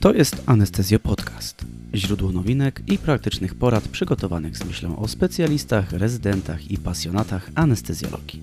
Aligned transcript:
To 0.00 0.14
jest 0.14 0.42
Anestezjo 0.46 0.98
Podcast. 0.98 1.64
Źródło 1.94 2.32
nowinek 2.32 2.82
i 2.86 2.98
praktycznych 2.98 3.54
porad 3.54 3.88
przygotowanych 3.88 4.56
z 4.56 4.64
myślą 4.64 4.98
o 4.98 5.08
specjalistach, 5.08 5.92
rezydentach 5.92 6.70
i 6.70 6.78
pasjonatach 6.78 7.50
anestezjologii. 7.54 8.42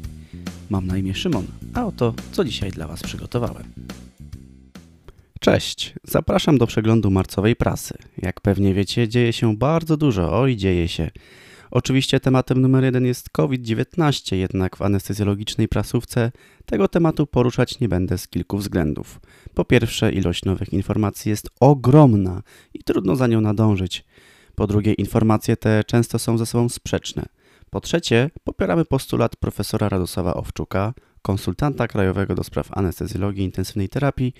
Mam 0.69 0.87
na 0.87 0.97
imię 0.97 1.15
Szymon, 1.15 1.47
a 1.73 1.85
oto 1.85 2.13
co 2.31 2.43
dzisiaj 2.43 2.71
dla 2.71 2.87
Was 2.87 3.03
przygotowałem. 3.03 3.63
Cześć, 5.39 5.93
zapraszam 6.03 6.57
do 6.57 6.67
przeglądu 6.67 7.11
marcowej 7.11 7.55
prasy. 7.55 7.97
Jak 8.17 8.41
pewnie 8.41 8.73
wiecie, 8.73 9.07
dzieje 9.07 9.33
się 9.33 9.55
bardzo 9.55 9.97
dużo, 9.97 10.39
oj 10.39 10.55
dzieje 10.55 10.87
się. 10.87 11.11
Oczywiście 11.71 12.19
tematem 12.19 12.61
numer 12.61 12.83
jeden 12.83 13.05
jest 13.05 13.29
COVID-19, 13.29 14.35
jednak 14.35 14.77
w 14.77 14.81
anestezjologicznej 14.81 15.67
prasówce 15.67 16.31
tego 16.65 16.87
tematu 16.87 17.27
poruszać 17.27 17.79
nie 17.79 17.89
będę 17.89 18.17
z 18.17 18.27
kilku 18.27 18.57
względów. 18.57 19.19
Po 19.53 19.65
pierwsze, 19.65 20.11
ilość 20.11 20.45
nowych 20.45 20.73
informacji 20.73 21.29
jest 21.29 21.49
ogromna 21.59 22.41
i 22.73 22.83
trudno 22.83 23.15
za 23.15 23.27
nią 23.27 23.41
nadążyć. 23.41 24.05
Po 24.55 24.67
drugie, 24.67 24.93
informacje 24.93 25.57
te 25.57 25.83
często 25.83 26.19
są 26.19 26.37
ze 26.37 26.45
sobą 26.45 26.69
sprzeczne. 26.69 27.25
Po 27.69 27.81
trzecie, 27.81 28.29
popieramy 28.43 28.85
postulat 28.85 29.35
profesora 29.35 29.89
Radosława 29.89 30.33
Owczuka, 30.33 30.93
konsultanta 31.21 31.87
krajowego 31.87 32.35
do 32.35 32.43
spraw 32.43 32.77
anestezjologii 32.77 33.41
i 33.41 33.45
intensywnej 33.45 33.89
terapii, 33.89 34.33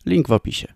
Link 0.05 0.27
w 0.27 0.31
opisie. 0.31 0.67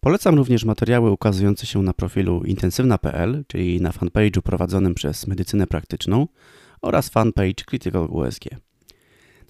Polecam 0.00 0.34
również 0.34 0.64
materiały 0.64 1.10
ukazujące 1.10 1.66
się 1.66 1.82
na 1.82 1.92
profilu 1.92 2.42
intensywna.pl, 2.44 3.44
czyli 3.46 3.80
na 3.80 3.90
fanpage'u 3.90 4.42
prowadzonym 4.42 4.94
przez 4.94 5.26
medycynę 5.26 5.66
praktyczną 5.66 6.26
oraz 6.82 7.08
fanpage 7.08 7.64
Critical 7.66 8.08
USG. 8.10 8.44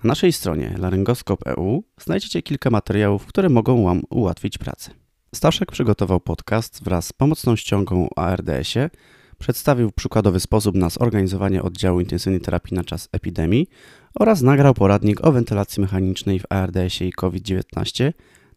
Na 0.05 0.09
naszej 0.09 0.33
stronie 0.33 0.75
laryngoskop.eu 0.79 1.85
znajdziecie 2.01 2.42
kilka 2.42 2.70
materiałów, 2.70 3.27
które 3.27 3.48
mogą 3.48 3.85
Wam 3.85 4.03
ułatwić 4.11 4.59
pracę. 4.59 5.06
Staszek 5.37 5.73
przygotował 5.73 6.20
podcast 6.20 6.84
wraz 6.84 7.06
z 7.06 7.12
pomocną 7.12 7.56
ściągą 7.56 8.09
ARDS-ie, 8.17 8.91
przedstawił 9.39 9.92
przykładowy 9.92 10.41
sposób 10.41 10.75
na 10.75 10.91
zorganizowanie 10.91 11.62
oddziału 11.62 12.01
intensywnej 12.01 12.41
terapii 12.41 12.77
na 12.77 12.84
czas 12.84 13.09
epidemii 13.12 13.69
oraz 14.14 14.42
nagrał 14.42 14.75
poradnik 14.75 15.27
o 15.27 15.33
wentylacji 15.33 15.81
mechanicznej 15.81 16.39
w 16.39 16.45
ARDS-ie 16.51 17.11
i 17.11 17.12
COVID-19, 17.12 18.12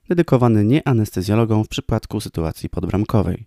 dedykowany 0.09 0.65
nieanestezjologom 0.65 1.63
w 1.63 1.67
przypadku 1.67 2.21
sytuacji 2.21 2.69
podbramkowej. 2.69 3.45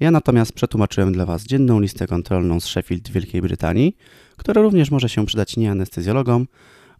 Ja 0.00 0.10
natomiast 0.10 0.52
przetłumaczyłem 0.52 1.12
dla 1.12 1.26
Was 1.26 1.44
dzienną 1.44 1.80
listę 1.80 2.06
kontrolną 2.06 2.60
z 2.60 2.64
Sheffield 2.64 3.10
Wielkiej 3.10 3.42
Brytanii, 3.42 3.96
która 4.36 4.62
również 4.62 4.90
może 4.90 5.08
się 5.08 5.26
przydać 5.26 5.56
nieanestezjologom, 5.56 6.46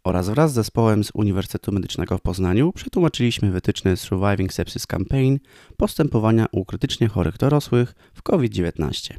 oraz 0.05 0.28
wraz 0.28 0.50
z 0.50 0.55
zespołem 0.55 1.05
z 1.05 1.11
Uniwersytetu 1.14 1.72
Medycznego 1.72 2.19
w 2.19 2.22
Poznaniu 2.22 2.72
przetłumaczyliśmy 2.72 3.50
wytyczne 3.50 3.97
Surviving 3.97 4.53
Sepsis 4.53 4.86
Campaign 4.86 5.39
postępowania 5.77 6.47
u 6.53 6.64
krytycznie 6.64 7.09
chorych 7.09 7.39
dorosłych 7.39 7.94
w 8.14 8.22
COVID-19. 8.22 9.14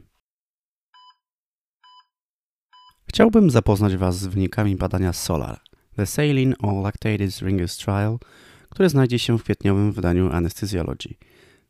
Chciałbym 3.10 3.50
zapoznać 3.50 3.98
Was 3.98 4.20
z 4.20 4.28
wynikami 4.28 4.76
badania 4.76 5.14
SOLAR, 5.14 5.60
The 5.96 6.06
Saline 6.06 6.56
or 6.60 6.84
Lactated 6.84 7.42
Ringus 7.42 7.78
Trial, 7.78 8.18
które 8.70 8.90
znajdzie 8.90 9.20
się 9.20 9.38
w 9.38 9.44
kwietniowym 9.44 9.92
wydaniu 9.92 10.32
Anesthesiology. 10.32 11.10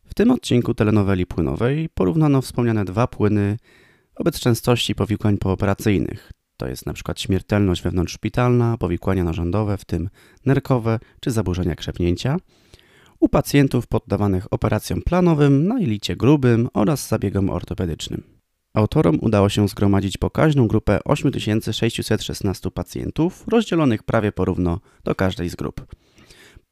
W 0.05 0.13
tym 0.13 0.31
odcinku 0.31 0.73
telenoweli 0.73 1.25
płynowej 1.25 1.89
porównano 1.89 2.41
wspomniane 2.41 2.85
dwa 2.85 3.07
płyny 3.07 3.57
wobec 4.17 4.39
częstości 4.39 4.95
powikłań 4.95 5.37
pooperacyjnych, 5.37 6.31
to 6.57 6.67
jest 6.67 6.87
np. 6.87 7.13
śmiertelność 7.17 7.81
wewnątrzszpitalna, 7.81 8.77
powikłania 8.77 9.23
narządowe, 9.23 9.77
w 9.77 9.85
tym 9.85 10.09
nerkowe 10.45 10.99
czy 11.19 11.31
zaburzenia 11.31 11.75
krzepnięcia, 11.75 12.37
u 13.19 13.29
pacjentów 13.29 13.87
poddawanych 13.87 14.53
operacjom 14.53 15.01
planowym 15.01 15.67
na 15.67 15.79
jelicie 15.79 16.15
grubym 16.15 16.69
oraz 16.73 17.07
zabiegom 17.07 17.49
ortopedycznym. 17.49 18.23
Autorom 18.73 19.19
udało 19.21 19.49
się 19.49 19.67
zgromadzić 19.67 20.17
pokaźną 20.17 20.67
grupę 20.67 20.99
8616 21.05 22.71
pacjentów, 22.71 23.43
rozdzielonych 23.47 24.03
prawie 24.03 24.31
porówno 24.31 24.79
do 25.03 25.15
każdej 25.15 25.49
z 25.49 25.55
grup. 25.55 25.95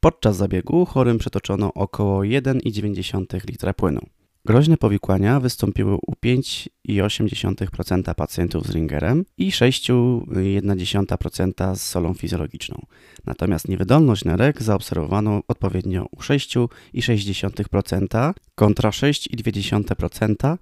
Podczas 0.00 0.36
zabiegu 0.36 0.84
chorym 0.84 1.18
przetoczono 1.18 1.74
około 1.74 2.20
1,9 2.20 3.48
litra 3.48 3.74
płynu. 3.74 4.00
Groźne 4.44 4.76
powikłania 4.76 5.40
wystąpiły 5.40 5.94
u 5.94 6.12
5,8% 6.24 8.14
pacjentów 8.14 8.66
z 8.66 8.70
ringerem 8.70 9.24
i 9.36 9.50
6,1% 9.50 11.76
z 11.76 11.82
solą 11.82 12.14
fizjologiczną. 12.14 12.86
Natomiast 13.26 13.68
niewydolność 13.68 14.24
nerek 14.24 14.62
zaobserwowano 14.62 15.40
odpowiednio 15.48 16.06
u 16.10 16.16
6,6% 16.16 18.32
kontra 18.54 18.90
6,2% 18.90 20.56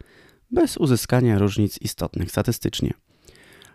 bez 0.51 0.77
uzyskania 0.77 1.39
różnic 1.39 1.83
istotnych 1.83 2.31
statystycznie. 2.31 2.95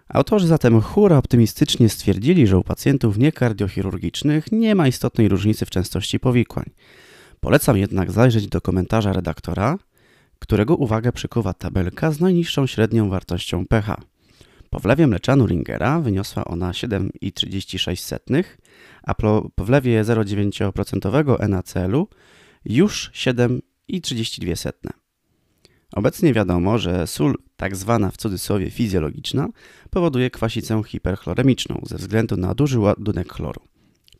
Autorzy 0.09 0.47
zatem 0.47 0.81
hura 0.81 1.17
optymistycznie 1.17 1.89
stwierdzili, 1.89 2.47
że 2.47 2.57
u 2.57 2.63
pacjentów 2.63 3.17
niekardiochirurgicznych 3.17 4.51
nie 4.51 4.75
ma 4.75 4.87
istotnej 4.87 5.29
różnicy 5.29 5.65
w 5.65 5.69
częstości 5.69 6.19
powikłań. 6.19 6.65
Polecam 7.39 7.77
jednak 7.77 8.11
zajrzeć 8.11 8.47
do 8.47 8.61
komentarza 8.61 9.13
redaktora, 9.13 9.77
którego 10.39 10.75
uwagę 10.75 11.11
przykuwa 11.11 11.53
tabelka 11.53 12.11
z 12.11 12.19
najniższą 12.19 12.67
średnią 12.67 13.09
wartością 13.09 13.65
pH. 13.65 14.01
Po 14.69 14.79
wlewie 14.79 15.07
mleczanu 15.07 15.47
Ringera 15.47 15.99
wyniosła 15.99 16.45
ona 16.45 16.71
7,36, 16.71 18.43
a 19.03 19.13
po 19.13 19.51
wlewie 19.57 20.03
0,9% 20.03 21.49
NaCl-u 21.49 22.07
już 22.65 23.11
7,32. 23.13 24.71
Obecnie 25.91 26.33
wiadomo, 26.33 26.77
że 26.77 27.07
sól, 27.07 27.35
tak 27.57 27.75
zwana 27.75 28.11
w 28.11 28.17
cudzysłowie 28.17 28.71
fizjologiczna, 28.71 29.47
powoduje 29.89 30.29
kwasicę 30.29 30.81
hiperchloremiczną 30.85 31.81
ze 31.83 31.97
względu 31.97 32.37
na 32.37 32.53
duży 32.55 32.79
ładunek 32.79 33.33
chloru, 33.33 33.61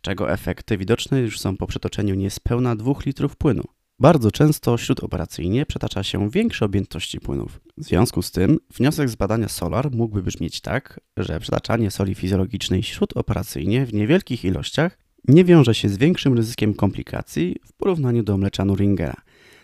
czego 0.01 0.31
efekty 0.31 0.77
widoczne 0.77 1.19
już 1.19 1.39
są 1.39 1.57
po 1.57 1.67
przetoczeniu 1.67 2.15
niespełna 2.15 2.75
2 2.75 2.93
litrów 3.05 3.35
płynu. 3.35 3.63
Bardzo 3.99 4.31
często 4.31 4.77
śródoperacyjnie 4.77 5.65
przetacza 5.65 6.03
się 6.03 6.29
większe 6.29 6.65
objętości 6.65 7.19
płynów. 7.19 7.61
W 7.77 7.83
związku 7.83 8.21
z 8.21 8.31
tym 8.31 8.57
wniosek 8.73 9.09
z 9.09 9.15
badania 9.15 9.47
SOLAR 9.47 9.91
mógłby 9.91 10.23
brzmieć 10.23 10.61
tak, 10.61 10.99
że 11.17 11.39
przetaczanie 11.39 11.91
soli 11.91 12.15
fizjologicznej 12.15 12.83
śródoperacyjnie 12.83 13.85
w 13.85 13.93
niewielkich 13.93 14.45
ilościach 14.45 14.97
nie 15.27 15.45
wiąże 15.45 15.75
się 15.75 15.89
z 15.89 15.97
większym 15.97 16.33
ryzykiem 16.33 16.73
komplikacji 16.73 17.55
w 17.65 17.73
porównaniu 17.73 18.23
do 18.23 18.37
mleczanu 18.37 18.75
Ringera, 18.75 19.21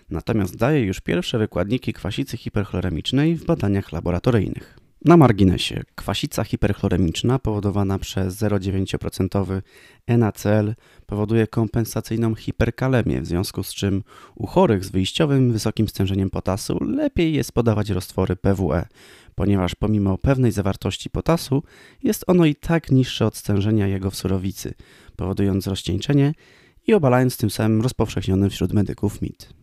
natomiast 0.09 0.55
daje 0.57 0.81
już 0.81 1.01
pierwsze 1.01 1.37
wykładniki 1.37 1.93
kwasicy 1.93 2.37
hiperchloremicznej 2.37 3.35
w 3.35 3.45
badaniach 3.45 3.91
laboratoryjnych. 3.91 4.80
Na 5.05 5.17
marginesie, 5.17 5.83
kwasica 5.95 6.43
hiperchloremiczna 6.43 7.39
powodowana 7.39 7.99
przez 7.99 8.35
0,9% 8.35 9.61
NaCl 10.07 10.73
powoduje 11.05 11.47
kompensacyjną 11.47 12.35
hiperkalemię, 12.35 13.21
w 13.21 13.25
związku 13.25 13.63
z 13.63 13.73
czym 13.73 14.03
u 14.35 14.47
chorych 14.47 14.85
z 14.85 14.89
wyjściowym 14.89 15.51
wysokim 15.51 15.87
stężeniem 15.87 16.29
potasu 16.29 16.83
lepiej 16.83 17.33
jest 17.33 17.51
podawać 17.51 17.89
roztwory 17.89 18.35
PWE, 18.35 18.85
ponieważ 19.35 19.75
pomimo 19.75 20.17
pewnej 20.17 20.51
zawartości 20.51 21.09
potasu 21.09 21.63
jest 22.03 22.23
ono 22.27 22.45
i 22.45 22.55
tak 22.55 22.91
niższe 22.91 23.25
od 23.25 23.37
stężenia 23.37 23.87
jego 23.87 24.11
w 24.11 24.15
surowicy, 24.15 24.73
powodując 25.15 25.67
rozcieńczenie 25.67 26.33
i 26.87 26.93
obalając 26.93 27.37
tym 27.37 27.49
samym 27.49 27.81
rozpowszechniony 27.81 28.49
wśród 28.49 28.73
medyków 28.73 29.21
mit. 29.21 29.60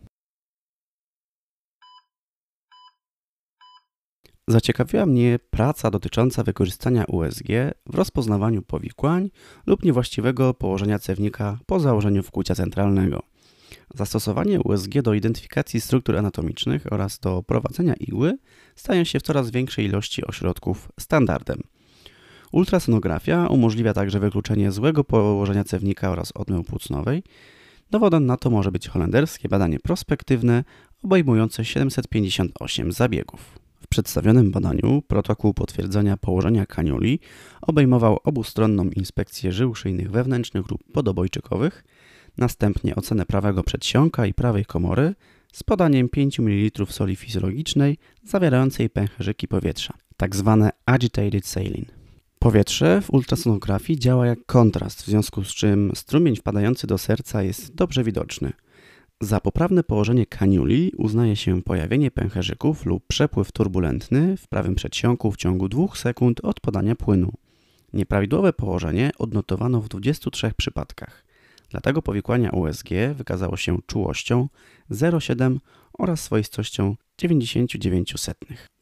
Zaciekawiła 4.49 5.05
mnie 5.05 5.39
praca 5.49 5.91
dotycząca 5.91 6.43
wykorzystania 6.43 7.05
USG 7.07 7.47
w 7.85 7.95
rozpoznawaniu 7.95 8.61
powikłań 8.61 9.29
lub 9.65 9.83
niewłaściwego 9.83 10.53
położenia 10.53 10.99
cewnika 10.99 11.59
po 11.65 11.79
założeniu 11.79 12.23
wkłucia 12.23 12.55
centralnego. 12.55 13.23
Zastosowanie 13.95 14.59
USG 14.59 15.01
do 15.01 15.13
identyfikacji 15.13 15.81
struktur 15.81 16.17
anatomicznych 16.17 16.93
oraz 16.93 17.19
do 17.19 17.43
prowadzenia 17.43 17.93
igły 17.93 18.37
stają 18.75 19.03
się 19.03 19.19
w 19.19 19.23
coraz 19.23 19.51
większej 19.51 19.85
ilości 19.85 20.25
ośrodków 20.25 20.91
standardem. 20.99 21.61
Ultrasonografia 22.51 23.47
umożliwia 23.47 23.93
także 23.93 24.19
wykluczenie 24.19 24.71
złego 24.71 25.03
położenia 25.03 25.63
cewnika 25.63 26.09
oraz 26.11 26.31
odmył 26.35 26.63
płucnowej. 26.63 27.23
Dowodem 27.91 28.25
na 28.25 28.37
to 28.37 28.49
może 28.49 28.71
być 28.71 28.87
holenderskie 28.87 29.49
badanie 29.49 29.79
prospektywne 29.79 30.63
obejmujące 31.03 31.65
758 31.65 32.91
zabiegów 32.91 33.68
przedstawionym 33.89 34.51
badaniu 34.51 35.01
protokół 35.07 35.53
potwierdzenia 35.53 36.17
położenia 36.17 36.65
kaniuli 36.65 37.19
obejmował 37.61 38.19
obustronną 38.23 38.89
inspekcję 38.89 39.51
żył 39.51 39.75
szyjnych 39.75 40.11
wewnętrznych 40.11 40.69
lub 40.69 40.91
podobojczykowych, 40.93 41.83
następnie 42.37 42.95
ocenę 42.95 43.25
prawego 43.25 43.63
przedsionka 43.63 44.25
i 44.25 44.33
prawej 44.33 44.65
komory 44.65 45.15
z 45.53 45.63
podaniem 45.63 46.09
5 46.09 46.39
ml 46.39 46.85
soli 46.89 47.15
fizjologicznej 47.15 47.97
zawierającej 48.23 48.89
pęcherzyki 48.89 49.47
powietrza, 49.47 49.93
tak 50.17 50.35
zwane 50.35 50.69
agitated 50.85 51.45
saline. 51.45 51.85
Powietrze 52.39 53.01
w 53.01 53.13
ultrasonografii 53.13 53.99
działa 53.99 54.27
jak 54.27 54.45
kontrast, 54.45 55.01
w 55.01 55.05
związku 55.05 55.43
z 55.43 55.47
czym 55.47 55.91
strumień 55.95 56.35
wpadający 56.35 56.87
do 56.87 56.97
serca 56.97 57.43
jest 57.43 57.75
dobrze 57.75 58.03
widoczny. 58.03 58.53
Za 59.21 59.39
poprawne 59.39 59.83
położenie 59.83 60.25
kaniuli 60.25 60.91
uznaje 60.97 61.35
się 61.35 61.63
pojawienie 61.63 62.11
pęcherzyków 62.11 62.85
lub 62.85 63.07
przepływ 63.07 63.51
turbulentny 63.51 64.37
w 64.37 64.47
prawym 64.47 64.75
przedsionku 64.75 65.31
w 65.31 65.37
ciągu 65.37 65.69
2 65.69 65.95
sekund 65.95 66.39
od 66.43 66.59
podania 66.59 66.95
płynu. 66.95 67.33
Nieprawidłowe 67.93 68.53
położenie 68.53 69.11
odnotowano 69.17 69.81
w 69.81 69.89
23 69.89 70.51
przypadkach. 70.57 71.25
Dlatego 71.69 72.01
powikłania 72.01 72.49
USG 72.49 72.89
wykazało 73.13 73.57
się 73.57 73.77
czułością 73.87 74.47
0,7 74.91 75.57
oraz 75.97 76.21
swoistością 76.21 76.95
99 77.17 78.13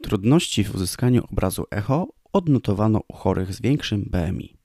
Trudności 0.03 0.63
w 0.63 0.75
uzyskaniu 0.75 1.23
obrazu 1.31 1.65
echo 1.71 2.07
odnotowano 2.33 3.01
u 3.07 3.13
chorych 3.13 3.53
z 3.53 3.61
większym 3.61 4.09
BMI. 4.11 4.57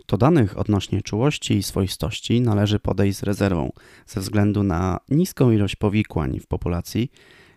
Do 0.09 0.17
danych 0.17 0.59
odnośnie 0.59 1.03
czułości 1.03 1.55
i 1.55 1.63
swoistości 1.63 2.41
należy 2.41 2.79
podejść 2.79 3.19
z 3.19 3.23
rezerwą 3.23 3.73
ze 4.07 4.21
względu 4.21 4.63
na 4.63 5.01
niską 5.09 5.51
ilość 5.51 5.77
powikłań 5.77 6.41
w 6.41 6.47
populacji, 6.47 7.13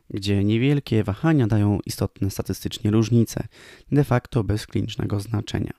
gdzie 0.10 0.44
niewielkie 0.44 1.04
wahania 1.04 1.48
dają 1.48 1.80
istotne 1.86 2.30
statystycznie 2.30 2.92
różnice, 2.92 3.48
de 3.92 4.04
facto 4.04 4.44
bez 4.44 4.68
klinicznego 4.68 5.20
znaczenia. 5.20 5.74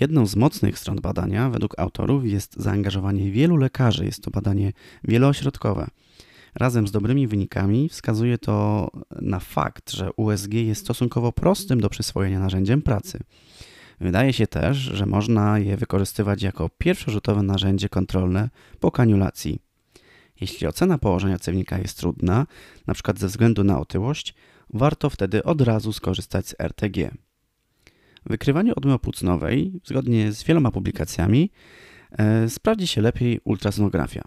Jedną 0.00 0.26
z 0.26 0.36
mocnych 0.36 0.78
stron 0.78 0.96
badania, 1.00 1.50
według 1.50 1.78
autorów, 1.78 2.26
jest 2.26 2.54
zaangażowanie 2.56 3.30
wielu 3.30 3.56
lekarzy. 3.56 4.04
Jest 4.04 4.22
to 4.22 4.30
badanie 4.30 4.72
wieloośrodkowe. 5.04 5.86
Razem 6.54 6.88
z 6.88 6.90
dobrymi 6.90 7.26
wynikami 7.26 7.88
wskazuje 7.88 8.38
to 8.38 8.88
na 9.20 9.40
fakt, 9.40 9.90
że 9.90 10.12
USG 10.12 10.54
jest 10.54 10.80
stosunkowo 10.80 11.32
prostym 11.32 11.80
do 11.80 11.88
przyswojenia 11.88 12.40
narzędziem 12.40 12.82
pracy. 12.82 13.20
Wydaje 14.00 14.32
się 14.32 14.46
też, 14.46 14.76
że 14.76 15.06
można 15.06 15.58
je 15.58 15.76
wykorzystywać 15.76 16.42
jako 16.42 16.70
pierwszorzutowe 16.78 17.42
narzędzie 17.42 17.88
kontrolne 17.88 18.50
po 18.80 18.90
kaniulacji. 18.90 19.58
Jeśli 20.40 20.66
ocena 20.66 20.98
położenia 20.98 21.38
cewnika 21.38 21.78
jest 21.78 21.98
trudna, 21.98 22.46
np. 22.86 23.12
ze 23.16 23.26
względu 23.26 23.64
na 23.64 23.80
otyłość, 23.80 24.34
warto 24.70 25.10
wtedy 25.10 25.44
od 25.44 25.60
razu 25.60 25.92
skorzystać 25.92 26.48
z 26.48 26.54
RTG. 26.58 27.10
W 28.26 28.28
wykrywaniu 28.28 28.72
odmy 28.76 28.98
płucnowej, 28.98 29.80
zgodnie 29.84 30.32
z 30.32 30.44
wieloma 30.44 30.70
publikacjami, 30.70 31.50
e, 32.10 32.48
sprawdzi 32.48 32.86
się 32.86 33.00
lepiej 33.00 33.40
ultrasonografia. 33.44 34.22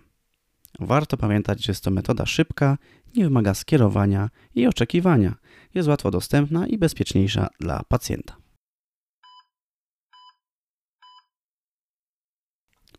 Warto 0.79 1.17
pamiętać, 1.17 1.65
że 1.65 1.71
jest 1.71 1.83
to 1.83 1.91
metoda 1.91 2.25
szybka, 2.25 2.77
nie 3.15 3.23
wymaga 3.23 3.53
skierowania 3.53 4.29
i 4.55 4.67
oczekiwania, 4.67 5.35
jest 5.73 5.89
łatwo 5.89 6.11
dostępna 6.11 6.67
i 6.67 6.77
bezpieczniejsza 6.77 7.47
dla 7.59 7.83
pacjenta. 7.83 8.46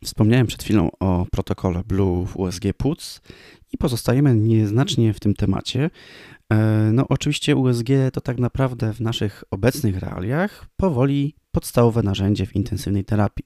Wspomniałem 0.03 0.47
przed 0.47 0.63
chwilą 0.63 0.89
o 0.99 1.25
protokole 1.31 1.83
Blue 1.83 2.25
w 2.25 2.37
USG 2.37 2.63
płuc 2.77 3.21
i 3.73 3.77
pozostajemy 3.77 4.35
nieznacznie 4.35 5.13
w 5.13 5.19
tym 5.19 5.33
temacie. 5.33 5.89
E, 6.51 6.57
no, 6.93 7.05
oczywiście 7.09 7.55
USG 7.55 7.87
to 8.13 8.21
tak 8.21 8.39
naprawdę 8.39 8.93
w 8.93 9.01
naszych 9.01 9.43
obecnych 9.51 9.99
realiach 9.99 10.65
powoli 10.77 11.35
podstawowe 11.51 12.03
narzędzie 12.03 12.45
w 12.45 12.55
intensywnej 12.55 13.05
terapii. 13.05 13.45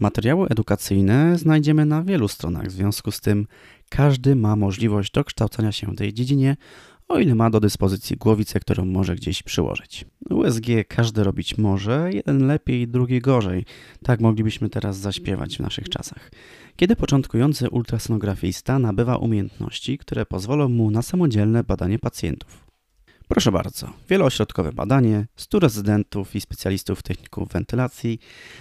Materiały 0.00 0.48
edukacyjne 0.48 1.38
znajdziemy 1.38 1.86
na 1.86 2.02
wielu 2.02 2.28
stronach, 2.28 2.66
w 2.66 2.70
związku 2.70 3.10
z 3.10 3.20
tym 3.20 3.46
każdy 3.90 4.36
ma 4.36 4.56
możliwość 4.56 5.12
dokształcania 5.12 5.72
się 5.72 5.86
w 5.86 5.96
tej 5.96 6.12
dziedzinie 6.12 6.56
o 7.12 7.18
ile 7.18 7.34
ma 7.34 7.50
do 7.50 7.60
dyspozycji 7.60 8.16
głowicę, 8.16 8.60
którą 8.60 8.84
może 8.84 9.16
gdzieś 9.16 9.42
przyłożyć. 9.42 10.04
USG 10.30 10.66
każdy 10.88 11.24
robić 11.24 11.58
może, 11.58 12.10
jeden 12.12 12.46
lepiej, 12.46 12.88
drugi 12.88 13.20
gorzej. 13.20 13.64
Tak 14.02 14.20
moglibyśmy 14.20 14.68
teraz 14.68 14.96
zaśpiewać 14.96 15.56
w 15.56 15.60
naszych 15.60 15.88
czasach. 15.88 16.30
Kiedy 16.76 16.96
początkujący 16.96 17.70
ultrasonografista 17.70 18.78
nabywa 18.78 19.16
umiejętności, 19.16 19.98
które 19.98 20.26
pozwolą 20.26 20.68
mu 20.68 20.90
na 20.90 21.02
samodzielne 21.02 21.64
badanie 21.64 21.98
pacjentów. 21.98 22.64
Proszę 23.28 23.52
bardzo, 23.52 23.92
wieloośrodkowe 24.08 24.72
badanie 24.72 25.26
100 25.36 25.58
rezydentów 25.58 26.36
i 26.36 26.40
specjalistów 26.40 27.02
techników 27.02 27.48
wentylacji, 27.48 28.18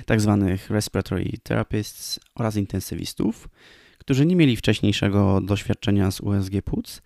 tzw. 0.07 0.45
Tak 0.49 0.69
respiratory 0.69 1.31
therapists 1.43 2.19
oraz 2.35 2.55
intensywistów, 2.55 3.49
którzy 3.97 4.25
nie 4.25 4.35
mieli 4.35 4.57
wcześniejszego 4.57 5.41
doświadczenia 5.41 6.11
z 6.11 6.19
USG 6.19 6.53
płuc, 6.65 7.01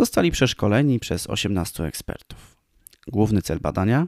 zostali 0.00 0.30
przeszkoleni 0.30 1.00
przez 1.00 1.26
18 1.26 1.84
ekspertów. 1.84 2.56
Główny 3.08 3.42
cel 3.42 3.58
badania? 3.60 4.06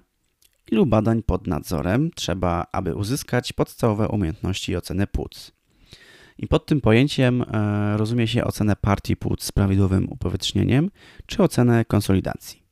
Ilu 0.71 0.87
badań 0.87 1.23
pod 1.23 1.47
nadzorem 1.47 2.11
trzeba, 2.15 2.67
aby 2.73 2.95
uzyskać 2.95 3.53
podstawowe 3.53 4.09
umiejętności 4.09 4.73
i 4.73 4.77
ocenę 4.77 5.07
płuc? 5.07 5.53
I 6.39 6.47
pod 6.47 6.67
tym 6.67 6.81
pojęciem 6.81 7.43
e, 7.43 7.97
rozumie 7.97 8.27
się 8.27 8.45
ocenę 8.45 8.77
partii 8.77 9.17
płuc 9.17 9.43
z 9.43 9.53
prawidłowym 9.53 10.13
upowietrznieniem 10.13 10.91
czy 11.27 11.43
ocenę 11.43 11.85
konsolidacji. 11.85 12.63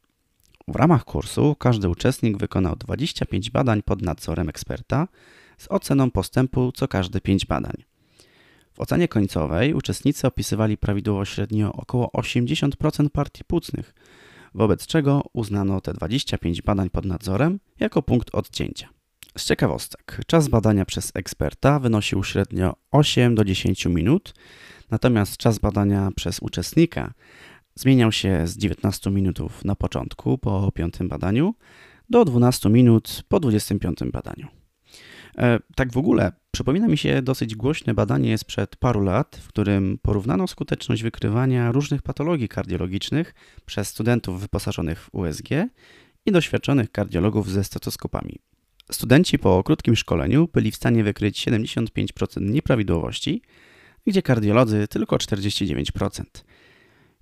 W 0.68 0.76
ramach 0.76 1.04
kursu 1.04 1.56
każdy 1.58 1.88
uczestnik 1.88 2.38
wykonał 2.38 2.76
25 2.76 3.50
badań 3.50 3.82
pod 3.82 4.02
nadzorem 4.02 4.48
eksperta 4.48 5.08
z 5.58 5.66
oceną 5.68 6.10
postępu 6.10 6.72
co 6.72 6.88
każde 6.88 7.20
5 7.20 7.46
badań. 7.46 7.89
W 8.80 8.82
ocenie 8.82 9.08
końcowej 9.08 9.74
uczestnicy 9.74 10.26
opisywali 10.26 10.76
prawidłowo 10.76 11.24
średnio 11.24 11.72
około 11.72 12.06
80% 12.08 13.08
partii 13.08 13.44
płucnych, 13.44 13.94
wobec 14.54 14.86
czego 14.86 15.22
uznano 15.32 15.80
te 15.80 15.92
25 15.92 16.62
badań 16.62 16.90
pod 16.90 17.04
nadzorem 17.04 17.60
jako 17.80 18.02
punkt 18.02 18.34
odcięcia. 18.34 18.88
Z 19.38 19.44
ciekawostek, 19.44 20.20
czas 20.26 20.48
badania 20.48 20.84
przez 20.84 21.12
eksperta 21.14 21.78
wynosił 21.78 22.24
średnio 22.24 22.76
8 22.90 23.34
do 23.34 23.44
10 23.44 23.86
minut, 23.86 24.34
natomiast 24.90 25.36
czas 25.36 25.58
badania 25.58 26.10
przez 26.16 26.38
uczestnika 26.38 27.12
zmieniał 27.74 28.12
się 28.12 28.46
z 28.46 28.56
19 28.56 29.10
minut 29.10 29.38
na 29.64 29.76
początku 29.76 30.38
po 30.38 30.72
piątym 30.72 31.08
badaniu 31.08 31.54
do 32.10 32.24
12 32.24 32.70
minut 32.70 33.22
po 33.28 33.40
25 33.40 33.98
badaniu. 34.12 34.48
E, 35.38 35.58
tak 35.74 35.92
w 35.92 35.98
ogóle 35.98 36.32
przypomina 36.50 36.88
mi 36.88 36.98
się 36.98 37.22
dosyć 37.22 37.54
głośne 37.54 37.94
badanie 37.94 38.38
sprzed 38.38 38.76
paru 38.76 39.00
lat, 39.00 39.40
w 39.42 39.48
którym 39.48 39.98
porównano 40.02 40.46
skuteczność 40.46 41.02
wykrywania 41.02 41.72
różnych 41.72 42.02
patologii 42.02 42.48
kardiologicznych 42.48 43.34
przez 43.66 43.88
studentów 43.88 44.40
wyposażonych 44.40 45.00
w 45.00 45.14
USG 45.14 45.48
i 46.26 46.32
doświadczonych 46.32 46.92
kardiologów 46.92 47.50
ze 47.50 47.64
stetoskopami. 47.64 48.38
Studenci 48.92 49.38
po 49.38 49.62
krótkim 49.64 49.96
szkoleniu 49.96 50.48
byli 50.52 50.70
w 50.70 50.76
stanie 50.76 51.04
wykryć 51.04 51.46
75% 51.46 52.40
nieprawidłowości, 52.40 53.42
gdzie 54.06 54.22
kardiolodzy 54.22 54.88
tylko 54.88 55.16
49%. 55.16 56.22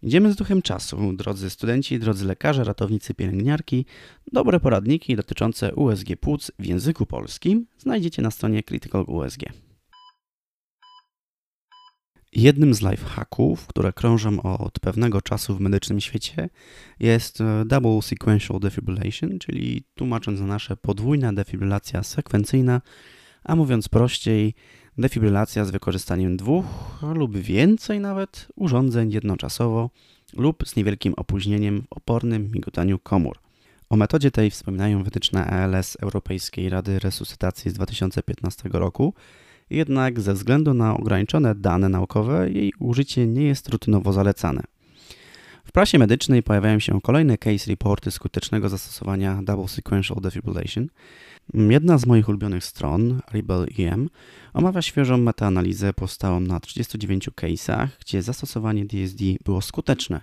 Idziemy 0.02 0.32
z 0.32 0.36
duchem 0.36 0.62
czasu, 0.62 1.12
drodzy 1.12 1.50
studenci, 1.50 1.98
drodzy 1.98 2.26
lekarze, 2.26 2.64
ratownicy, 2.64 3.14
pielęgniarki. 3.14 3.86
Dobre 4.32 4.60
poradniki 4.60 5.16
dotyczące 5.16 5.74
USG 5.74 6.16
płuc 6.20 6.50
w 6.58 6.66
języku 6.66 7.06
polskim 7.06 7.66
znajdziecie 7.78 8.22
na 8.22 8.30
stronie 8.30 8.62
Critical 8.62 9.04
USG. 9.06 9.40
Jednym 12.32 12.74
z 12.74 12.82
lifehacków, 12.82 13.66
które 13.66 13.92
krążą 13.92 14.42
od 14.42 14.80
pewnego 14.80 15.22
czasu 15.22 15.54
w 15.54 15.60
medycznym 15.60 16.00
świecie, 16.00 16.48
jest 17.00 17.40
e, 17.40 17.64
Double 17.66 18.02
Sequential 18.02 18.60
Defibrillation, 18.60 19.38
czyli 19.38 19.84
tłumacząc 19.94 20.40
na 20.40 20.46
nasze 20.46 20.76
podwójna 20.76 21.32
defibrylacja 21.32 22.02
sekwencyjna, 22.02 22.80
a 23.44 23.56
mówiąc 23.56 23.88
prościej, 23.88 24.54
defibrylacja 24.98 25.64
z 25.64 25.70
wykorzystaniem 25.70 26.36
dwóch 26.36 26.64
lub 27.14 27.36
więcej 27.36 28.00
nawet 28.00 28.48
urządzeń 28.56 29.12
jednoczasowo 29.12 29.90
lub 30.36 30.68
z 30.68 30.76
niewielkim 30.76 31.14
opóźnieniem 31.16 31.82
w 31.82 31.92
opornym 31.92 32.50
migotaniu 32.52 32.98
komór. 32.98 33.38
O 33.90 33.96
metodzie 33.96 34.30
tej 34.30 34.50
wspominają 34.50 35.02
wytyczne 35.02 35.46
ELS 35.46 35.96
Europejskiej 36.00 36.68
Rady 36.68 36.98
Resuscytacji 36.98 37.70
z 37.70 37.74
2015 37.74 38.68
roku, 38.72 39.14
jednak 39.70 40.20
ze 40.20 40.34
względu 40.34 40.74
na 40.74 40.96
ograniczone 40.96 41.54
dane 41.54 41.88
naukowe 41.88 42.50
jej 42.50 42.72
użycie 42.78 43.26
nie 43.26 43.44
jest 43.44 43.68
rutynowo 43.68 44.12
zalecane. 44.12 44.62
W 45.68 45.72
prasie 45.72 45.98
medycznej 45.98 46.42
pojawiają 46.42 46.78
się 46.78 47.00
kolejne 47.00 47.38
case 47.38 47.70
reporty 47.70 48.10
skutecznego 48.10 48.68
zastosowania 48.68 49.42
Double 49.42 49.68
Sequential 49.68 50.20
Defibrillation. 50.20 50.88
Jedna 51.54 51.98
z 51.98 52.06
moich 52.06 52.28
ulubionych 52.28 52.64
stron, 52.64 53.20
Rebel 53.32 53.66
EM, 53.78 54.08
omawia 54.52 54.82
świeżą 54.82 55.18
metaanalizę 55.18 55.92
powstałą 55.92 56.40
na 56.40 56.60
39 56.60 57.28
case'ach, 57.28 57.88
gdzie 58.00 58.22
zastosowanie 58.22 58.86
DSD 58.86 59.24
było 59.44 59.62
skuteczne, 59.62 60.20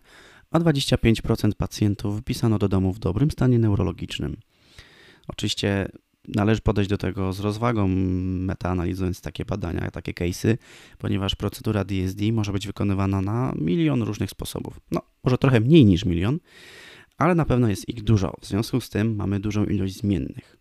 a 0.52 0.60
25% 0.60 1.54
pacjentów 1.54 2.16
wypisano 2.16 2.60
do 2.60 2.68
domu 2.68 2.94
w 2.94 3.00
dobrym 3.00 3.32
stanie 3.32 3.60
neurologicznym. 3.60 4.38
Oczywiście 5.28 5.90
należy 6.28 6.62
podejść 6.62 6.90
do 6.90 6.98
tego 6.98 7.34
z 7.34 7.40
rozwagą, 7.40 7.88
metaanalizując 7.88 9.22
takie 9.22 9.46
badania, 9.46 9.92
takie 9.92 10.14
case'y, 10.14 10.58
ponieważ 10.98 11.36
procedura 11.36 11.84
DSD 11.84 12.32
może 12.32 12.52
być 12.52 12.68
wykonywana 12.68 13.22
na 13.22 13.54
milion 13.56 14.02
różnych 14.02 14.30
sposobów. 14.30 14.80
No, 14.92 15.02
może 15.26 15.38
trochę 15.38 15.60
mniej 15.60 15.86
niż 15.86 16.06
milion, 16.06 16.40
ale 17.18 17.36
na 17.36 17.46
pewno 17.46 17.70
jest 17.70 17.90
ich 17.90 18.04
dużo. 18.04 18.34
W 18.42 18.46
związku 18.46 18.82
z 18.82 18.90
tym 18.90 19.16
mamy 19.16 19.40
dużą 19.40 19.66
ilość 19.66 19.98
zmiennych. 19.98 20.58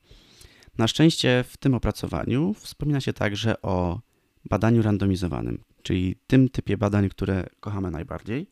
Na 0.79 0.89
szczęście 0.89 1.45
w 1.49 1.57
tym 1.57 1.75
opracowaniu 1.75 2.55
wspomina 2.55 3.01
się 3.01 3.13
także 3.13 3.63
o 3.63 4.01
badaniu 4.45 4.83
randomizowanym, 4.83 5.65
czyli 5.83 6.17
tym 6.27 6.49
typie 6.49 6.77
badań, 6.77 7.09
które 7.09 7.47
kochamy 7.61 7.91
najbardziej. 7.91 8.47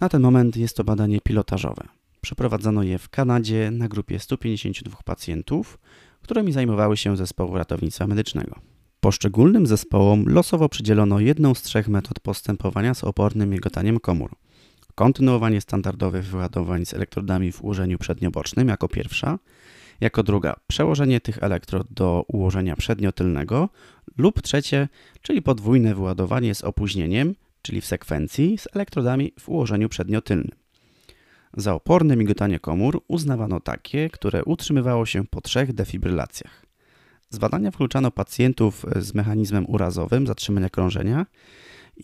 Na 0.00 0.08
ten 0.08 0.22
moment 0.22 0.56
jest 0.56 0.76
to 0.76 0.84
badanie 0.84 1.20
pilotażowe. 1.20 1.88
Przeprowadzono 2.20 2.82
je 2.82 2.98
w 2.98 3.08
Kanadzie 3.08 3.70
na 3.70 3.88
grupie 3.88 4.18
152 4.18 4.98
pacjentów, 5.04 5.78
którymi 6.22 6.52
zajmowały 6.52 6.96
się 6.96 7.16
zespoły 7.16 7.58
ratownictwa 7.58 8.06
medycznego. 8.06 8.60
Poszczególnym 9.00 9.66
zespołom 9.66 10.24
losowo 10.28 10.68
przydzielono 10.68 11.20
jedną 11.20 11.54
z 11.54 11.62
trzech 11.62 11.88
metod 11.88 12.20
postępowania 12.20 12.94
z 12.94 13.04
opornym 13.04 13.50
migotaniem 13.50 14.00
komór. 14.00 14.36
Kontynuowanie 14.98 15.60
standardowych 15.60 16.24
wyładowań 16.24 16.86
z 16.86 16.94
elektrodami 16.94 17.52
w 17.52 17.62
ułożeniu 17.62 17.98
przedniobocznym 17.98 18.68
jako 18.68 18.88
pierwsza, 18.88 19.38
jako 20.00 20.22
druga 20.22 20.54
przełożenie 20.66 21.20
tych 21.20 21.42
elektrod 21.42 21.86
do 21.90 22.24
ułożenia 22.28 22.76
przedniotylnego 22.76 23.68
lub 24.16 24.42
trzecie, 24.42 24.88
czyli 25.22 25.42
podwójne 25.42 25.94
wyładowanie 25.94 26.54
z 26.54 26.64
opóźnieniem, 26.64 27.34
czyli 27.62 27.80
w 27.80 27.86
sekwencji 27.86 28.58
z 28.58 28.68
elektrodami 28.74 29.32
w 29.40 29.48
ułożeniu 29.48 29.88
przedniotylnym. 29.88 30.58
Za 31.56 31.74
oporne 31.74 32.16
migotanie 32.16 32.60
komór 32.60 33.02
uznawano 33.08 33.60
takie, 33.60 34.10
które 34.10 34.44
utrzymywało 34.44 35.06
się 35.06 35.26
po 35.26 35.40
trzech 35.40 35.72
defibrylacjach. 35.72 36.66
Z 37.30 37.38
badania 37.38 37.70
wykluczano 37.70 38.10
pacjentów 38.10 38.86
z 38.96 39.14
mechanizmem 39.14 39.70
urazowym 39.70 40.26
zatrzymania 40.26 40.70
krążenia, 40.70 41.26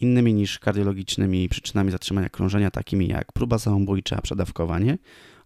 innymi 0.00 0.34
niż 0.34 0.58
kardiologicznymi 0.58 1.48
przyczynami 1.48 1.90
zatrzymania 1.90 2.28
krążenia, 2.28 2.70
takimi 2.70 3.08
jak 3.08 3.32
próba 3.32 3.58
samobójcza, 3.58 4.20
przedawkowanie 4.22 4.98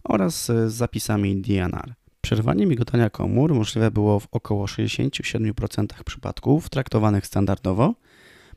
oraz 0.03 0.51
zapisami 0.67 1.41
DNR. 1.41 1.93
Przerwanie 2.21 2.65
migotania 2.65 3.09
komór 3.09 3.53
możliwe 3.53 3.91
było 3.91 4.19
w 4.19 4.27
około 4.31 4.65
67% 4.65 6.03
przypadków 6.05 6.69
traktowanych 6.69 7.27
standardowo. 7.27 7.95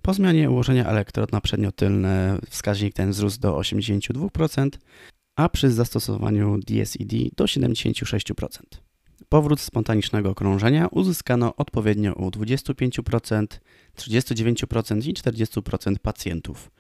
Po 0.03 0.15
zmianie 0.15 0.51
ułożenia 0.51 0.87
elektrod 0.87 1.33
na 1.33 1.41
przedniotylne 1.41 2.39
wskaźnik 2.51 2.95
ten 2.95 3.11
wzrósł 3.11 3.41
do 3.41 3.57
82%, 3.57 4.69
a 5.37 5.49
przy 5.49 5.71
zastosowaniu 5.71 6.59
DSED 6.59 7.13
do 7.37 7.45
76%. 7.45 8.82
Powrót 9.33 9.61
spontanicznego 9.61 10.35
krążenia 10.35 10.89
uzyskano 10.91 11.57
odpowiednio 11.57 12.13
u 12.13 12.31
25%, 12.31 13.47
39% 13.97 15.09
i 15.09 15.15
40% 15.15 15.99
pacjentów. 15.99 16.71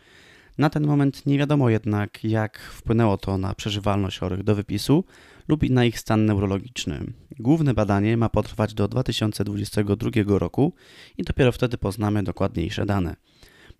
Na 0.58 0.70
ten 0.70 0.86
moment 0.86 1.26
nie 1.26 1.38
wiadomo 1.38 1.70
jednak, 1.70 2.24
jak 2.24 2.58
wpłynęło 2.58 3.18
to 3.18 3.38
na 3.38 3.54
przeżywalność 3.54 4.18
chorych 4.18 4.42
do 4.42 4.54
wypisu 4.54 5.04
lub 5.48 5.70
na 5.70 5.84
ich 5.84 5.98
stan 5.98 6.26
neurologiczny. 6.26 7.12
Główne 7.38 7.74
badanie 7.74 8.16
ma 8.16 8.28
potrwać 8.28 8.74
do 8.74 8.88
2022 8.88 10.10
roku 10.38 10.72
i 11.18 11.22
dopiero 11.22 11.52
wtedy 11.52 11.78
poznamy 11.78 12.22
dokładniejsze 12.22 12.86
dane. 12.86 13.16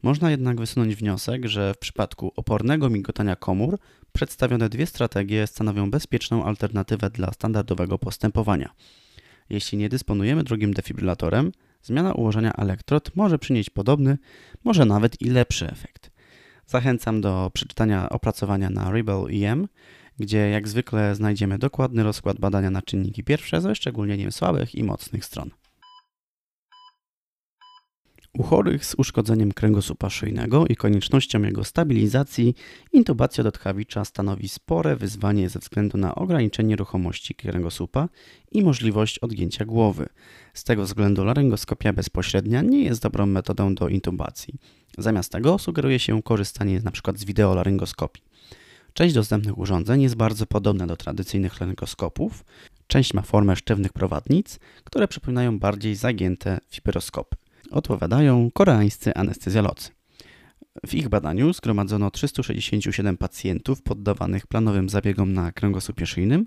Można 0.03 0.31
jednak 0.31 0.61
wysunąć 0.61 0.97
wniosek, 0.97 1.47
że 1.47 1.75
w 1.75 1.79
przypadku 1.79 2.33
opornego 2.37 2.91
migotania 2.91 3.37
komór 3.37 3.79
przedstawione 4.13 4.69
dwie 4.69 4.87
strategie 4.87 5.47
stanowią 5.47 5.91
bezpieczną 5.91 6.45
alternatywę 6.45 7.11
dla 7.11 7.33
standardowego 7.33 7.99
postępowania. 7.99 8.73
Jeśli 9.51 9.79
nie 9.79 9.89
dysponujemy 9.89 10.45
drugim 10.45 10.75
defibrylatorem, 10.75 11.53
zmiana 11.83 12.13
ułożenia 12.13 12.53
elektrod 12.53 13.17
może 13.17 13.39
przynieść 13.39 13.71
podobny, 13.71 14.19
może 14.65 14.85
nawet 14.85 15.23
i 15.23 15.31
lepszy 15.31 15.71
efekt. 15.71 16.11
Zachęcam 16.67 17.21
do 17.21 17.51
przeczytania 17.55 18.09
opracowania 18.09 18.71
na 18.71 18.91
Rebel 18.91 19.27
EM, 19.31 19.69
gdzie 20.19 20.39
jak 20.51 20.69
zwykle 20.69 21.15
znajdziemy 21.15 21.59
dokładny 21.59 22.03
rozkład 22.03 22.41
badania 22.41 22.71
na 22.71 22.83
czynniki 22.83 23.25
pierwsze 23.25 23.61
ze 23.61 23.75
szczególnieniem 23.75 24.33
słabych 24.33 24.75
i 24.75 24.85
mocnych 24.85 25.25
stron. 25.25 25.51
U 28.39 28.43
chorych 28.43 28.85
z 28.85 28.95
uszkodzeniem 28.99 29.53
kręgosłupa 29.53 30.11
szyjnego 30.11 30.67
i 30.67 30.77
koniecznością 30.77 31.43
jego 31.43 31.65
stabilizacji, 31.65 32.55
intubacja 32.93 33.45
dotkawicza 33.45 34.05
stanowi 34.05 34.49
spore 34.49 34.97
wyzwanie 34.97 35.49
ze 35.49 35.59
względu 35.59 35.99
na 35.99 36.15
ograniczenie 36.15 36.77
ruchomości 36.77 37.35
kręgosłupa 37.35 38.09
i 38.53 38.63
możliwość 38.63 39.19
odgięcia 39.19 39.65
głowy. 39.65 40.09
Z 40.55 40.65
tego 40.65 40.83
względu 40.83 41.25
laryngoskopia 41.25 41.93
bezpośrednia 41.93 42.63
nie 42.63 42.85
jest 42.85 43.03
dobrą 43.03 43.27
metodą 43.27 43.75
do 43.75 43.89
intubacji. 43.89 44.55
Zamiast 44.99 45.33
tego 45.33 45.59
sugeruje 45.59 45.99
się 45.99 46.23
korzystanie 46.23 46.77
np. 46.77 47.13
z 47.17 47.25
wideolaryngoskopii. 47.25 48.23
Część 48.93 49.15
dostępnych 49.15 49.59
urządzeń 49.59 50.03
jest 50.03 50.15
bardzo 50.15 50.47
podobna 50.47 50.87
do 50.87 50.97
tradycyjnych 50.97 51.61
laryngoskopów. 51.61 52.45
Część 52.87 53.15
ma 53.15 53.23
formę 53.23 53.57
sztywnych 53.57 53.93
prowadnic, 53.93 54.59
które 54.85 55.09
przypominają 55.09 55.59
bardziej 55.59 55.95
zagięte 55.95 56.59
fibroskopy 56.71 57.42
odpowiadają 57.73 58.51
koreańscy 58.55 59.15
anestezjolodzy. 59.15 59.89
W 60.87 60.95
ich 60.95 61.09
badaniu 61.09 61.53
zgromadzono 61.53 62.11
367 62.11 63.17
pacjentów 63.17 63.83
poddawanych 63.83 64.47
planowym 64.47 64.89
zabiegom 64.89 65.33
na 65.33 65.53
kręgosłupie 65.53 66.07
szyjnym, 66.07 66.47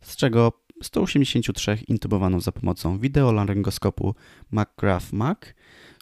z 0.00 0.16
czego 0.16 0.52
183 0.82 1.78
intubowano 1.88 2.40
za 2.40 2.52
pomocą 2.52 2.98
wideolaryngoskopu 2.98 4.14
McGrath-Mac, 4.52 5.36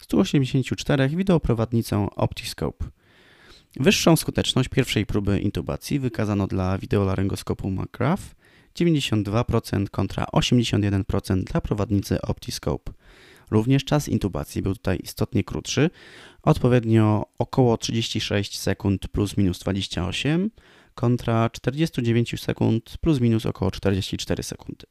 184 0.01 1.09
wideoprowadnicą 1.09 2.09
Optiscope. 2.09 2.85
Wyższą 3.75 4.15
skuteczność 4.15 4.69
pierwszej 4.69 5.05
próby 5.05 5.39
intubacji 5.39 5.99
wykazano 5.99 6.47
dla 6.47 6.77
wideolaryngoskopu 6.77 7.71
McGrath 7.71 8.23
92% 8.75 9.89
kontra 9.89 10.25
81% 10.33 11.43
dla 11.43 11.61
prowadnicy 11.61 12.21
Optiscope. 12.21 12.91
Również 13.51 13.85
czas 13.85 14.07
intubacji 14.09 14.61
był 14.61 14.73
tutaj 14.73 14.99
istotnie 15.03 15.43
krótszy, 15.43 15.89
odpowiednio 16.43 17.25
około 17.37 17.77
36 17.77 18.59
sekund 18.59 19.07
plus 19.07 19.37
minus 19.37 19.59
28 19.59 20.51
kontra 20.95 21.49
49 21.49 22.41
sekund 22.41 22.97
plus 23.01 23.21
minus 23.21 23.45
około 23.45 23.71
44 23.71 24.43
sekundy. 24.43 24.85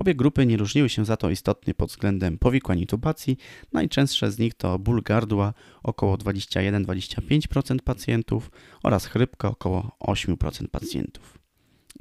Obie 0.00 0.14
grupy 0.14 0.46
nie 0.46 0.56
różniły 0.56 0.88
się 0.88 1.04
za 1.04 1.16
to 1.16 1.30
istotnie 1.30 1.74
pod 1.74 1.90
względem 1.90 2.38
powikłań 2.38 2.80
intubacji. 2.80 3.36
Najczęstsze 3.72 4.32
z 4.32 4.38
nich 4.38 4.54
to 4.54 4.78
ból 4.78 5.02
gardła 5.02 5.54
około 5.82 6.16
21-25% 6.16 7.78
pacjentów 7.84 8.50
oraz 8.82 9.06
chrypka 9.06 9.48
około 9.48 9.96
8% 10.00 10.68
pacjentów. 10.68 11.38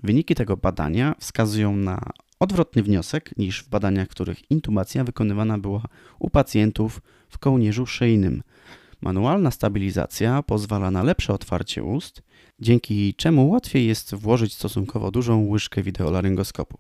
Wyniki 0.03 0.35
tego 0.35 0.57
badania 0.57 1.15
wskazują 1.19 1.75
na 1.75 2.11
Odwrotny 2.39 2.83
wniosek 2.83 3.37
niż 3.37 3.63
w 3.63 3.69
badaniach, 3.69 4.07
w 4.07 4.11
których 4.11 4.51
intubacja 4.51 5.03
wykonywana 5.03 5.57
była 5.57 5.83
u 6.19 6.29
pacjentów 6.29 7.01
w 7.29 7.37
kołnierzu 7.37 7.85
szyjnym. 7.85 8.43
Manualna 9.01 9.51
stabilizacja 9.51 10.43
pozwala 10.43 10.91
na 10.91 11.03
lepsze 11.03 11.33
otwarcie 11.33 11.83
ust, 11.83 12.21
dzięki 12.59 13.13
czemu 13.13 13.49
łatwiej 13.49 13.87
jest 13.87 14.15
włożyć 14.15 14.53
stosunkowo 14.53 15.11
dużą 15.11 15.47
łyżkę 15.47 15.83
wideolaryngoskopu. 15.83 16.77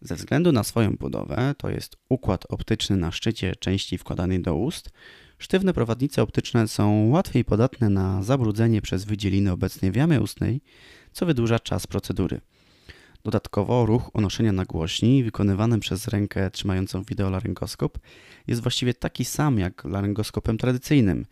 Ze 0.00 0.14
względu 0.16 0.52
na 0.52 0.64
swoją 0.64 0.96
budowę, 0.96 1.54
to 1.58 1.70
jest 1.70 1.96
układ 2.08 2.44
optyczny 2.48 2.96
na 2.96 3.10
szczycie 3.10 3.56
części 3.56 3.98
wkładanej 3.98 4.42
do 4.42 4.54
ust, 4.54 4.90
sztywne 5.38 5.74
prowadnice 5.74 6.22
optyczne 6.22 6.68
są 6.68 7.08
łatwiej 7.08 7.44
podatne 7.44 7.90
na 7.90 8.22
zabrudzenie 8.22 8.82
przez 8.82 9.04
wydzieliny 9.04 9.52
obecnej 9.52 9.92
w 9.92 9.96
jamie 9.96 10.20
ustnej, 10.20 10.60
co 11.12 11.26
wydłuża 11.26 11.58
czas 11.58 11.86
procedury. 11.86 12.40
Dodatkowo 13.24 13.86
ruch 13.86 14.10
unoszenia 14.14 14.52
nagłośni 14.52 15.24
wykonywany 15.24 15.80
przez 15.80 16.08
rękę 16.08 16.50
trzymającą 16.50 17.02
wideolaryngoskop 17.02 17.98
jest 18.46 18.62
właściwie 18.62 18.94
taki 18.94 19.24
sam 19.24 19.58
jak 19.58 19.84
laryngoskopem 19.84 20.58
tradycyjnym. 20.58 21.26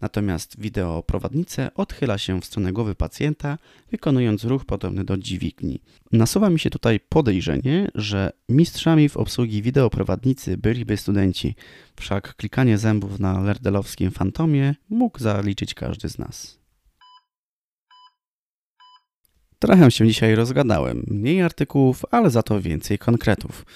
Natomiast 0.00 0.60
wideoprowadnicę 0.60 1.74
odchyla 1.74 2.18
się 2.18 2.40
w 2.40 2.44
stronę 2.44 2.72
głowy 2.72 2.94
pacjenta, 2.94 3.58
wykonując 3.90 4.44
ruch 4.44 4.64
podobny 4.64 5.04
do 5.04 5.16
dźwigni. 5.16 5.80
Nasuwa 6.12 6.50
mi 6.50 6.60
się 6.60 6.70
tutaj 6.70 7.00
podejrzenie, 7.00 7.88
że 7.94 8.32
mistrzami 8.48 9.08
w 9.08 9.16
obsługi 9.16 9.62
wideoprowadnicy 9.62 10.56
byliby 10.56 10.96
studenci, 10.96 11.54
wszak 11.96 12.36
klikanie 12.36 12.78
zębów 12.78 13.20
na 13.20 13.40
lerdelowskim 13.40 14.10
fantomie 14.10 14.74
mógł 14.90 15.18
zaliczyć 15.18 15.74
każdy 15.74 16.08
z 16.08 16.18
nas. 16.18 16.61
Trochę 19.62 19.90
się 19.90 20.06
dzisiaj 20.06 20.34
rozgadałem. 20.34 21.04
Mniej 21.06 21.42
artykułów, 21.42 22.04
ale 22.10 22.30
za 22.30 22.42
to 22.42 22.60
więcej 22.60 22.98
konkretów. 22.98 23.66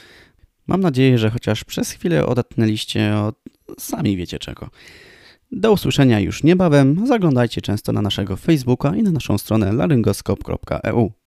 Mam 0.67 0.81
nadzieję, 0.81 1.19
że 1.19 1.31
chociaż 1.31 1.65
przez 1.65 1.91
chwilę 1.91 2.27
odetnęliście 2.27 3.17
od 3.17 3.37
sami 3.79 4.17
wiecie 4.17 4.39
czego. 4.39 4.71
Do 5.53 5.73
usłyszenia 5.73 6.21
już 6.21 6.43
niebawem. 6.43 7.07
Zaglądajcie 7.07 7.61
często 7.61 7.93
na 7.93 8.03
naszego 8.03 8.37
Facebooka 8.37 8.97
i 8.97 9.03
na 9.03 9.11
naszą 9.11 9.39
stronę 9.39 9.73
laryngoskop.eu. 9.73 11.13